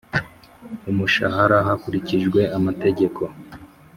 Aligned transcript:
umushahara 0.91 1.57
hakurikijwe 1.67 2.41
amategeko 2.57 3.21